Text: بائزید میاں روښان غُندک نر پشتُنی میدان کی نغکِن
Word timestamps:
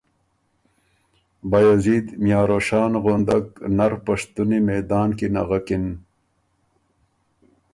بائزید 1.49 2.05
میاں 2.21 2.45
روښان 2.51 2.91
غُندک 3.03 3.45
نر 3.77 3.93
پشتُنی 4.05 4.59
میدان 4.69 5.09
کی 5.17 5.27
نغکِن 5.35 5.85